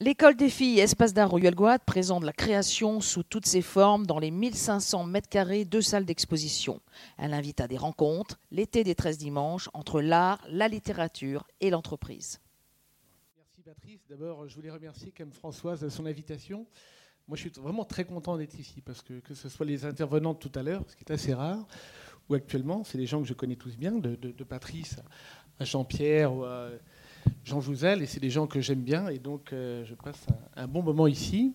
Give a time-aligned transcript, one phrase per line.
[0.00, 4.30] L'école des filles Espace d'art Royal présente la création sous toutes ses formes dans les
[4.30, 6.80] 1500 mètres carrés de salles d'exposition.
[7.16, 12.38] Elle invite à des rencontres l'été des 13 dimanches entre l'art, la littérature et l'entreprise.
[13.36, 14.00] Merci Patrice.
[14.08, 16.64] D'abord, je voulais remercier comme Françoise de son invitation.
[17.26, 20.34] Moi, je suis vraiment très content d'être ici parce que que ce soit les intervenants
[20.34, 21.66] de tout à l'heure, ce qui est assez rare,
[22.28, 25.00] ou actuellement, c'est des gens que je connais tous bien, de, de Patrice
[25.58, 26.70] à Jean-Pierre ou à
[27.48, 30.66] Jean Jouzel, et c'est des gens que j'aime bien, et donc euh, je passe un,
[30.66, 31.54] bon moment ici.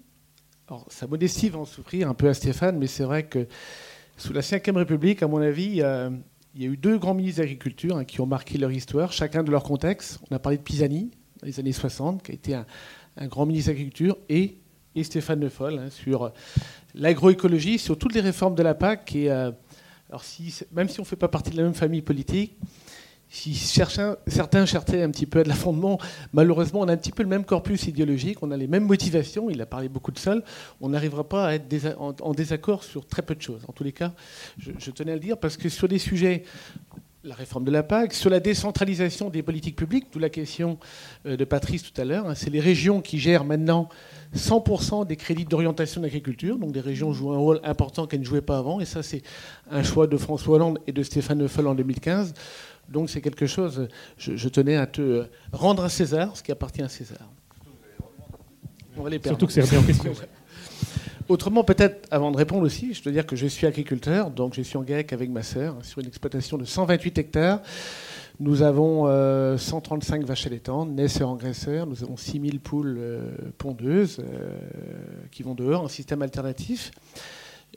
[0.68, 3.48] Alors, sa modestie va en souffrir un peu à Stéphane, mais c'est vrai que
[4.18, 5.84] sous la Ve République, à mon avis,
[6.56, 9.44] il y a eu deux grands ministres d'Agriculture hein, qui ont marqué leur histoire, chacun
[9.44, 10.20] de leur contexte.
[10.32, 13.70] On a parlé de Pisani, dans les années 60, qui a été un, grand ministre
[13.70, 14.58] d'Agriculture, et,
[15.04, 16.32] Stéphane Le Foll hein, sur
[16.96, 19.16] l'agroécologie, sur toutes les réformes de la PAC.
[19.16, 19.52] Euh,
[20.10, 20.24] alors
[20.72, 22.58] même si on ne fait pas partie de la même famille politique,
[23.34, 24.16] si certains,
[24.68, 26.00] cherchaient un petit peu à de la fondement,
[26.34, 29.50] malheureusement, on a un petit peu le même corpus idéologique, on a les mêmes motivations,
[29.50, 30.44] il a parlé beaucoup de sol,
[30.82, 31.66] on n'arrivera pas à être
[31.98, 33.64] en, désaccord sur très peu de choses.
[33.68, 34.14] En tous les cas,
[34.60, 36.44] je, tenais à le dire, parce que sur des sujets
[37.24, 40.78] la réforme de la PAC, sur la décentralisation des politiques publiques, d'où la question
[41.26, 42.28] euh, de Patrice tout à l'heure.
[42.28, 43.88] Hein, c'est les régions qui gèrent maintenant
[44.36, 46.58] 100% des crédits d'orientation de l'agriculture.
[46.58, 48.82] Donc des régions jouent un rôle important qu'elles ne jouaient pas avant.
[48.82, 49.22] Et ça, c'est
[49.72, 52.34] un choix de François Hollande et de Stéphane Le en 2015.
[52.90, 56.90] Donc c'est quelque chose, je, tenais à te rendre à César ce qui appartient à
[56.90, 57.30] César.
[58.98, 60.12] On va les Surtout que c'est bien en question.
[61.30, 64.62] Autrement, peut-être, avant de répondre aussi, je dois dire que je suis agriculteur, donc je
[64.62, 67.62] suis en GAEC avec ma sœur sur une exploitation de 128 hectares.
[68.42, 69.06] Nous avons
[69.58, 74.58] 135 euh, vaches allaitantes, naisseurs engraisseurs, nous avons 6000 poules euh, pondeuses euh,
[75.32, 76.92] qui vont dehors en système alternatif.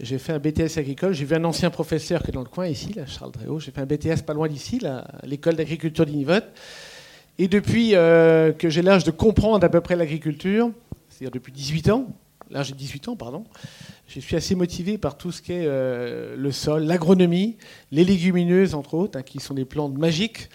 [0.01, 1.13] J'ai fait un BTS agricole.
[1.13, 3.61] J'ai vu un ancien professeur qui est dans le coin ici, là, Charles Dréau.
[3.61, 4.81] J'ai fait un BTS pas loin d'ici,
[5.23, 6.45] l'école d'agriculture d'Inivote.
[7.39, 10.71] Et depuis que j'ai l'âge de comprendre à peu près l'agriculture,
[11.09, 12.09] c'est-à-dire depuis 18 ans,
[12.51, 13.45] l'âge de 18 ans, pardon,
[14.07, 17.57] je suis assez motivé par tout ce qui est euh, le sol, l'agronomie,
[17.91, 20.49] les légumineuses, entre autres, hein, qui sont des plantes magiques.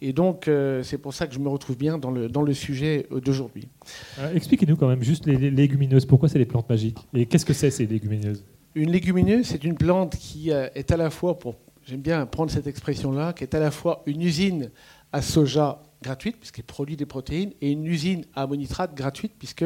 [0.00, 2.52] Et donc, euh, c'est pour ça que je me retrouve bien dans le, dans le
[2.52, 3.68] sujet d'aujourd'hui.
[4.34, 6.04] Expliquez-nous quand même juste les légumineuses.
[6.04, 6.98] Pourquoi c'est les plantes magiques?
[7.14, 8.44] Et qu'est-ce que c'est ces légumineuses?
[8.74, 11.54] Une légumineuse, c'est une plante qui euh, est à la fois, pour,
[11.86, 14.70] j'aime bien prendre cette expression-là, qui est à la fois une usine
[15.12, 19.64] à soja gratuite, puisqu'elle produit des protéines, et une usine à ammonitrate gratuite, puisque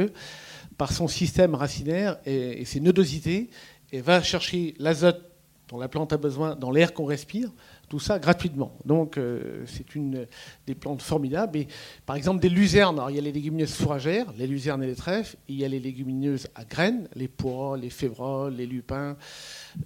[0.79, 3.51] par son système racinaire et, ses nodosités,
[3.93, 5.25] elle va chercher l'azote
[5.69, 7.53] dont la plante a besoin dans l'air qu'on respire,
[7.91, 8.75] tout ça gratuitement.
[8.87, 10.27] Donc euh, c'est une
[10.67, 11.59] des plantes formidables.
[11.59, 11.69] Et,
[12.07, 15.37] par exemple, des luzernes, il y a les légumineuses fourragères, les luzernes et les trèfles,
[15.49, 19.19] il y a les légumineuses à graines, les pois, les févroles, les lupins,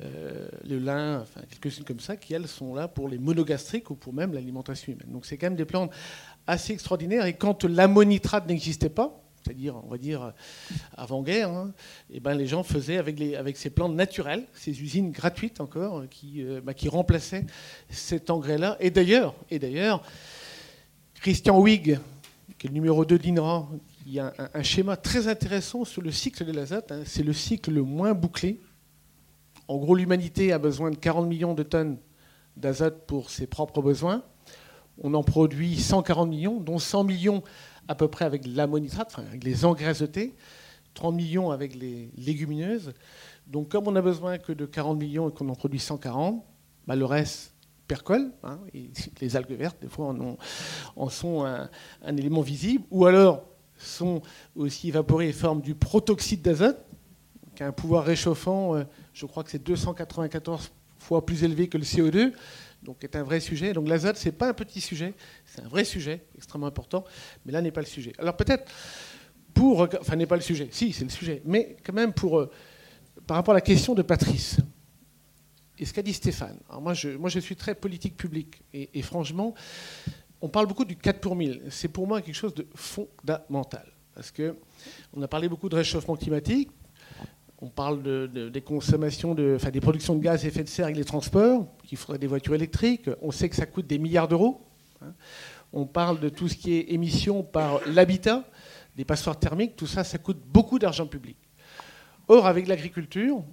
[0.03, 3.97] euh, le lin, enfin quelques-unes comme ça, qui elles sont là pour les monogastriques ou
[3.97, 5.11] pour même l'alimentation humaine.
[5.11, 5.91] Donc c'est quand même des plantes
[6.47, 7.27] assez extraordinaires.
[7.27, 10.33] Et quand l'ammonitrate n'existait pas, c'est-à-dire, on va dire,
[10.97, 11.73] avant-guerre, hein,
[12.11, 16.61] eh ben, les gens faisaient avec, ces plantes naturelles, ces usines gratuites encore, qui, euh,
[16.63, 17.47] bah, qui remplaçaient
[17.91, 18.77] cet engrais-là.
[18.81, 20.03] Et d'ailleurs, et d'ailleurs,
[21.21, 21.99] Christian Wig,
[22.59, 23.69] qui est le numéro 2 de l'INRA,
[24.07, 26.91] il y a un, schéma très intéressant sur le cycle de l'azote.
[26.93, 27.03] Hein.
[27.05, 28.61] C'est le cycle le moins bouclé.
[29.69, 31.99] En gros, l'humanité a besoin de 40 millions de tonnes
[32.57, 34.23] d'azote pour ses propres besoins.
[34.99, 37.43] On en produit 140 millions, dont 100 millions
[37.89, 40.35] à peu près avec l'ammonitrate, enfin, avec les engrais azotés,
[40.95, 42.93] 30 millions avec les légumineuses.
[43.47, 46.45] Donc comme on n'a besoin que de 40 millions et qu'on en produit 140,
[46.87, 47.55] bah, le reste
[47.87, 48.33] percole.
[48.43, 48.59] Hein,
[49.21, 50.15] les algues vertes, des fois,
[50.97, 51.69] en, sont un,
[52.17, 52.85] élément visible.
[52.91, 53.45] Ou alors
[53.77, 54.23] sont
[54.55, 56.79] aussi évaporées et forment du protoxyde d'azote,
[57.57, 61.79] qui a un pouvoir réchauffant, euh, je crois que c'est 294 fois plus élevé que
[61.79, 62.33] le CO2
[62.83, 63.73] donc est un vrai sujet.
[63.73, 65.15] Donc l'azote, ce n'est pas un petit sujet,
[65.47, 67.05] c'est un vrai sujet, extrêmement important,
[67.45, 68.13] mais là n'est pas le sujet.
[68.19, 68.71] Alors peut-être
[69.55, 69.89] pour...
[70.01, 72.41] Enfin, n'est pas le sujet, si, c'est le sujet, mais quand même pour...
[72.41, 72.51] Euh,
[73.27, 74.57] par rapport à la question de Patrice,
[75.79, 79.03] et ce qu'a dit Stéphane, alors moi je, moi je suis très politique publique, et,
[79.03, 79.55] franchement,
[80.41, 81.63] on parle beaucoup du 4 pour 1000.
[81.71, 84.57] C'est pour moi quelque chose de fondamental, parce que
[85.13, 86.71] on a parlé beaucoup de réchauffement climatique,
[87.63, 88.03] on parle
[88.51, 91.97] des consommations, enfin, des productions de gaz à effet de serre avec les transports, qu'il
[91.97, 93.09] faudrait des voitures électriques.
[93.23, 94.67] On sait que ça coûte des milliards d'euros.
[95.01, 95.13] Hein.
[95.73, 98.45] On parle de tout ce qui est émissions par l'habitat,
[98.97, 99.77] des passoires thermiques.
[99.77, 101.37] Tout ça, ça coûte beaucoup d'argent public.
[102.27, 103.45] Or, avec l'agriculture,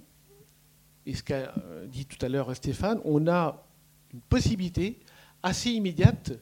[1.06, 3.64] et ce qu'a euh, dit tout à l'heure Stéphane, on a
[4.12, 4.98] une possibilité
[5.40, 6.32] assez immédiate,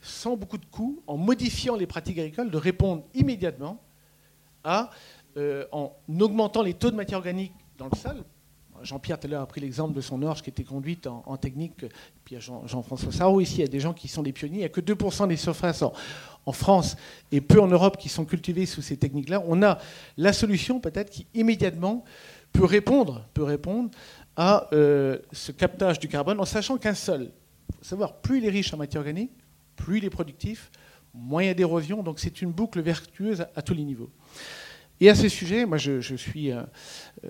[0.00, 3.80] sans beaucoup de coûts, en modifiant les pratiques agricoles, de répondre immédiatement
[4.64, 4.90] à
[5.38, 8.24] euh, en augmentant les taux de matière organique dans le sol,
[8.82, 11.78] Jean-Pierre tout à l'heure a pris l'exemple de son orge qui était conduite en, technique.
[12.24, 14.32] Puis il y a Jean-François Sarro ici, il y a des gens qui sont des
[14.32, 14.56] pionniers.
[14.56, 15.92] Il n'y a que 2% des surfaces en,
[16.52, 16.96] France
[17.30, 19.42] et peu en Europe qui sont cultivées sous ces techniques-là.
[19.46, 19.78] On a
[20.16, 22.04] la solution peut-être qui immédiatement
[22.52, 23.90] peut répondre, peut répondre
[24.34, 27.30] à euh, ce captage du carbone en sachant qu'un sol,
[27.76, 29.30] faut savoir, plus il est riche en matière organique,
[29.76, 30.70] plus il est productif,
[31.12, 32.02] moins il y a d'érosion.
[32.02, 34.10] Donc c'est une boucle vertueuse à tous les niveaux.
[35.00, 36.62] Et à ce sujet, moi je, suis, euh,
[37.24, 37.28] euh,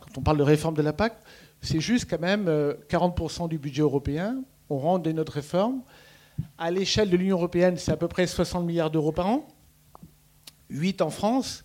[0.00, 1.16] quand on parle de réforme de la PAC,
[1.60, 2.46] c'est juste quand même
[2.88, 4.42] 40% euh, du budget européen.
[4.68, 5.82] On rentre dans notre réforme.
[6.56, 9.46] À l'échelle de l'Union européenne, c'est à peu près 60 milliards d'euros par an,
[10.70, 11.64] 8 en France.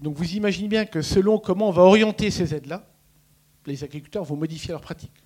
[0.00, 2.84] Donc vous imaginez bien que selon comment on va orienter ces aides-là,
[3.66, 5.23] les agriculteurs vont modifier leurs pratiques.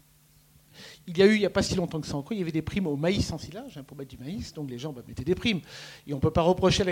[1.08, 2.42] Il y a eu, il n'y a pas si longtemps que ça encore, il y
[2.42, 4.92] avait des primes au maïs en silage, hein, pour mettre du maïs, donc les gens
[4.92, 5.60] bah, mettaient des primes.
[6.06, 6.86] Et on peut pas reprocher à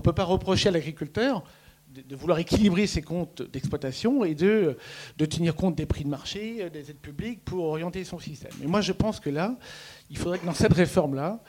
[0.00, 1.44] peut pas reprocher à l'agriculteur
[1.88, 4.76] de, vouloir équilibrer ses comptes d'exploitation et de,
[5.16, 8.52] de, tenir compte des prix de marché, euh, des aides publiques pour orienter son système.
[8.60, 9.56] Mais moi, je pense que là,
[10.10, 11.42] il faudrait que dans cette réforme-là,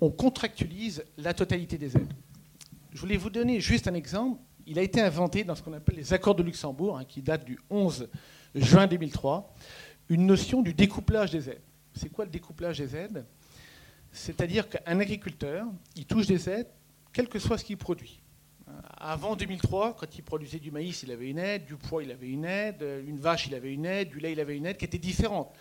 [0.00, 2.12] on contractualise la totalité des aides.
[2.92, 4.40] Je voulais vous donner juste un exemple.
[4.66, 7.44] Il a été inventé dans ce qu'on appelle les accords de Luxembourg, hein, qui datent
[7.44, 8.08] du 11
[8.54, 9.54] juin 2003
[10.08, 11.62] une notion du découplage des aides.
[11.94, 13.24] C'est quoi le découplage des aides?
[14.12, 15.66] C'est-à-dire qu'un agriculteur,
[15.96, 16.68] il touche des aides,
[17.12, 18.20] quel que soit ce qu'il produit.
[18.98, 22.28] Avant 2003, quand il produisait du maïs, il avait une aide, du pois, il avait
[22.28, 24.84] une aide, une vache, il avait une aide, du lait, il avait une aide qui
[24.84, 25.54] était différente.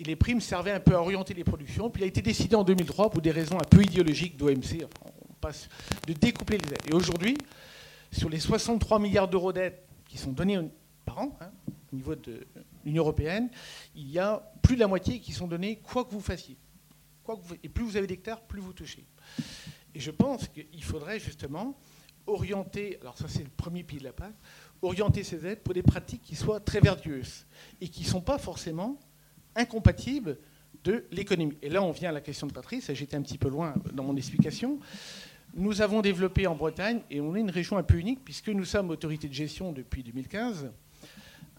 [0.00, 1.90] Et les primes servaient un peu à orienter les productions.
[1.90, 4.86] Puis il a été décidé en 2003, pour des raisons un peu idéologiques d'OMC,
[6.06, 6.82] de découpler les aides.
[6.90, 7.36] Et aujourd'hui,
[8.10, 10.58] sur les 63 milliards d'euros d'aides qui sont donnés
[11.04, 11.50] par an, hein,
[11.92, 12.46] au niveau de
[12.84, 13.50] l'Union européenne,
[13.94, 16.56] il y a plus de la moitié qui sont donnés quoi que vous fassiez.
[17.62, 19.04] Et plus vous avez d'hectares, plus vous touchez.
[19.94, 21.78] Et je pense qu'il faudrait justement
[22.26, 24.32] orienter, alors ça c'est le premier pied de la PAC,
[24.80, 27.46] orienter ces aides pour des pratiques qui soient très vertueuses
[27.80, 28.98] et qui ne sont pas forcément
[29.54, 30.38] incompatibles
[30.84, 31.56] de l'économie.
[31.62, 34.04] Et là on vient à la question de Patrice, j'étais un petit peu loin dans
[34.04, 34.78] mon explication.
[35.54, 38.64] Nous avons développé en Bretagne, et on est une région un peu unique, puisque nous
[38.64, 40.72] sommes autorité de gestion depuis 2015,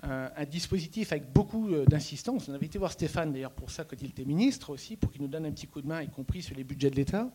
[0.03, 2.50] un, dispositif avec beaucoup euh, d'insistance.
[2.50, 5.21] On avait été voir Stéphane d'ailleurs pour ça quand il était ministre aussi, pour qu'il
[5.21, 7.29] nous donne un petit coup de main, y compris sur les budgets de l'État.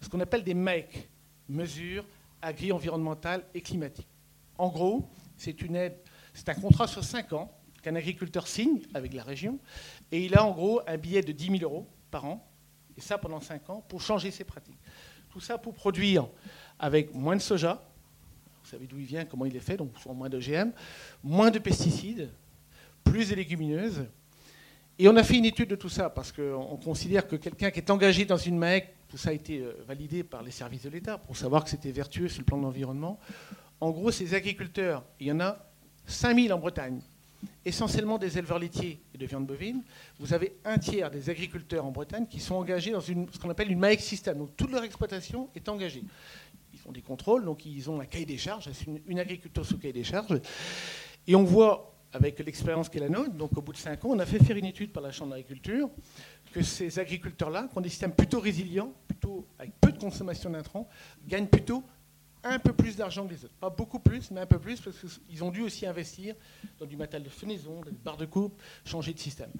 [0.00, 1.08] Ce qu'on appelle des MEC,
[1.48, 2.04] mesures
[2.40, 4.08] agri-environnementales et climatiques.
[4.58, 5.98] En gros, c'est une aide,
[6.32, 7.52] c'est un contrat sur 5 ans
[7.82, 9.58] qu'un agriculteur signe avec la région,
[10.10, 12.48] et il a en gros un billet de 10 000 euros par an,
[12.96, 14.78] et ça pendant 5 ans, pour changer ses pratiques.
[15.30, 16.26] Tout ça pour produire
[16.78, 17.86] avec moins de soja,
[18.66, 20.72] vous savez d'où il vient, comment il est fait, donc moins d'OGM,
[21.22, 22.28] moins de pesticides,
[23.04, 24.06] plus de légumineuses.
[24.98, 27.78] Et on a fait une étude de tout ça, parce qu'on considère que quelqu'un qui
[27.78, 30.88] est engagé dans une MAEC, tout ça a été euh, validé par les services de
[30.88, 33.20] l'État pour savoir que c'était vertueux sur le plan de l'environnement.
[33.80, 35.64] En gros, ces agriculteurs, il y en a
[36.06, 37.00] 5000 en Bretagne,
[37.64, 39.84] essentiellement des éleveurs laitiers et de viande bovine.
[40.18, 43.70] Vous avez un tiers des agriculteurs en Bretagne qui sont engagés dans ce qu'on appelle
[43.70, 44.38] une MAEC système.
[44.38, 46.02] Donc toute leur exploitation est engagée
[46.92, 50.04] des contrôles, donc ils ont un cahier des charges, c'est une, agriculture sous cahier des
[50.04, 50.40] charges.
[51.26, 54.08] Et on voit, avec l'expérience qui est la nôtre, donc au bout de 5 ans,
[54.10, 55.90] on a fait faire une étude par la Chambre d'agriculture,
[56.52, 60.88] que ces agriculteurs-là, qui ont des systèmes plutôt résilients, plutôt avec peu de consommation d'intrants,
[61.26, 61.82] gagnent plutôt
[62.46, 63.54] un peu plus d'argent que les autres.
[63.60, 66.34] Pas beaucoup plus, mais un peu plus, parce qu'ils ont dû aussi investir
[66.78, 69.50] dans du matériel de fenaison, des barres de coupe, changer de système.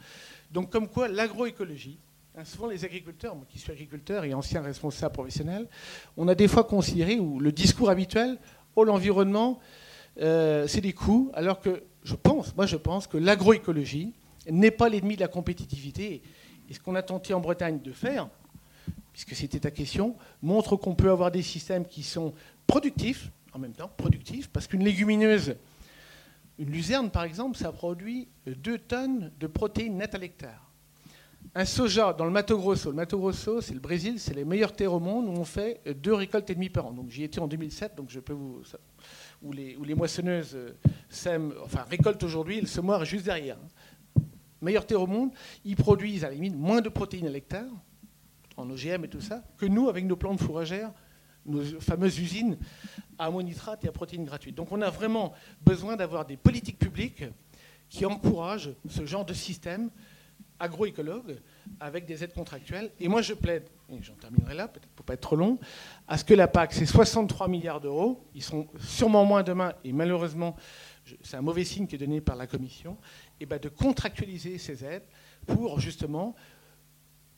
[0.51, 1.99] Donc comme quoi l'agroécologie,
[2.45, 5.67] souvent, les agriculteurs, moi qui suis agriculteur et ancien responsable professionnel,
[6.17, 8.39] on a des fois considéré, ou le discours habituel,
[8.75, 9.59] oh, l'environnement,
[10.21, 14.13] euh, c'est des coûts, alors que je pense, moi je pense que l'agroécologie
[14.51, 16.23] n'est pas l'ennemi de la compétitivité.
[16.69, 18.29] Et ce qu'on a tenté en Bretagne de faire,
[19.13, 22.35] puisque c'était ta question, montre qu'on peut avoir des systèmes qui sont
[22.67, 25.57] productifs, en même temps, productifs, parce qu'une légumineuse,
[26.59, 30.66] une luzerne par exemple, ça produit 2 tonnes de protéines nettes à l'hectare
[31.57, 32.91] un soja dans le Mato Grosso.
[32.91, 35.81] Le Mato Grosso, c'est le Brésil, c'est les meilleures terres au monde où on fait
[36.03, 36.93] deux récoltes et demie par an.
[36.93, 38.63] Donc j'y étais en 2007, donc je peux vous
[39.43, 40.75] où les, moissonneuses euh,
[41.09, 43.57] sèment, enfin récoltent aujourd'hui, le semoir est juste derrière.
[44.61, 45.31] Meilleures terres au monde,
[45.65, 47.71] ils produisent à la limite moins de protéines à l'hectare,
[48.59, 50.93] en OGM et tout ça, que nous avec nos plantes fourragères,
[51.47, 52.59] nos fameuses usines
[53.19, 54.55] à ammonitrate et à protéines gratuites.
[54.55, 55.33] Donc on a vraiment
[55.63, 57.25] besoin d'avoir des politiques publiques
[57.89, 59.91] qui encouragent ce genre de système
[60.59, 61.39] agroécologue
[61.81, 62.91] avec des aides contractuelles.
[63.01, 65.59] Et moi, je plaide, et j'en terminerai là, peut-être pour pas être trop long,
[66.09, 69.93] à ce que la PAC, c'est 63 milliards d'euros, ils sont sûrement moins demain, et
[69.93, 70.57] malheureusement,
[71.23, 72.97] c'est un mauvais signe qui est donné par la Commission,
[73.41, 75.05] et ben de contractualiser ces aides
[75.47, 76.35] pour justement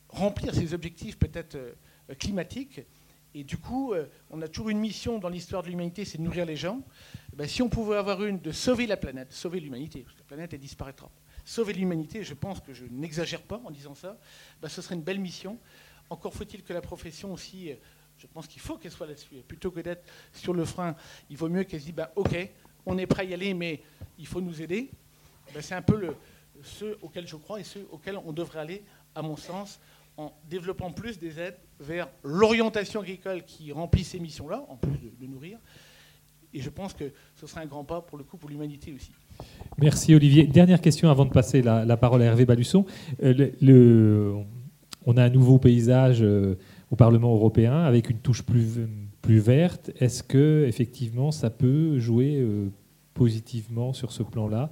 [0.09, 1.75] remplir ces objectifs peut-être euh,
[2.19, 2.81] climatiques.
[3.35, 6.23] Et du coup, euh, on a toujours une mission dans l'histoire de l'humanité, c'est de
[6.23, 6.81] nourrir les gens.
[7.35, 10.27] Ben, si on pouvait avoir une de sauver la planète, sauver l'humanité, parce que la
[10.27, 11.11] planète elle disparaîtra.
[11.49, 14.19] Sauver l'humanité, je pense que je n'exagère pas en disant ça,
[14.61, 15.59] ben, ce serait une belle mission.
[16.11, 17.77] Encore faut-il que la profession aussi, euh,
[18.19, 19.37] je pense qu'il faut qu'elle soit là-dessus.
[19.49, 20.95] Plutôt que d'être sur le frein,
[21.31, 22.37] il vaut mieux qu'elle se dise, ben, ok,
[22.85, 23.81] on est prêt à y aller, mais
[24.19, 24.91] il faut nous aider.
[25.55, 26.15] Ben, c'est un peu le,
[26.63, 29.81] ceux auxquels je crois et ceux auxquels on devrait aller, à mon sens,
[30.19, 35.27] en développant plus des aides vers l'orientation agricole qui remplit ces missions-là, en plus de,
[35.27, 35.59] nourrir.
[36.53, 39.13] Et je pense que ce serait un grand pas pour le coup pour l'humanité aussi.
[39.81, 40.47] Merci Olivier.
[40.47, 42.85] Dernière question avant de passer la, parole à Hervé Balusson.
[43.23, 44.43] Euh,
[45.07, 46.57] on a un nouveau paysage euh,
[46.91, 48.89] au Parlement européen avec une touche plus,
[49.29, 49.91] verte.
[50.01, 52.71] Est-ce que effectivement ça peut jouer euh,
[53.15, 54.71] positivement sur ce plan-là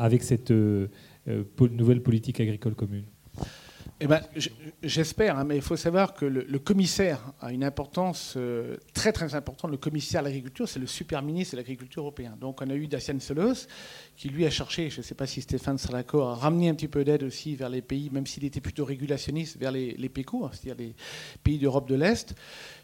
[0.00, 3.04] avec cette nouvelle politique agricole commune?
[4.00, 4.20] Eh ben,
[4.82, 9.34] J'espère, hein, mais il faut savoir que le, commissaire a une importance euh, très très
[9.34, 9.70] importante.
[9.70, 12.36] Le commissaire à l'agriculture, c'est le super ministre de l'agriculture européen.
[12.40, 13.66] Donc on a eu Dacian Solos,
[14.16, 16.74] qui lui a cherché, je ne sais pas si Stéphane sera d'accord, à ramener un
[16.74, 20.08] petit peu d'aide aussi vers les pays, même s'il était plutôt régulationniste, vers les, les
[20.16, 20.94] hein, c'est-à-dire les
[21.42, 22.34] pays d'Europe de l'Est.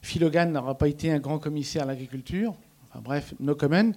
[0.02, 2.54] Philogan n'aura pas été un grand commissaire à l'agriculture
[3.02, 3.92] bref, no comment.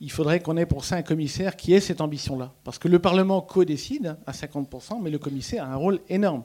[0.00, 2.52] Il faudrait qu'on ait pour ça un commissaire qui ait cette ambition-là.
[2.64, 6.44] Parce que le Parlement co-décide à 50%, mais le commissaire a un rôle énorme.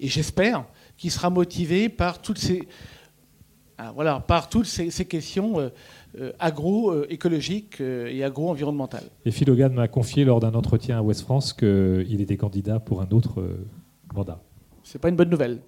[0.00, 0.64] Et j'espère
[0.96, 2.66] qu'il sera motivé par toutes ces,
[3.78, 5.68] ah, voilà, par toutes ces, questions euh,
[6.18, 9.04] euh, agroécologiques euh, et agro-environnementales.
[9.26, 13.08] Et Philogan m'a confié lors d'un entretien à West France qu'il était candidat pour un
[13.10, 13.44] autre
[14.14, 14.40] mandat.
[14.82, 15.60] C'est pas une bonne nouvelle.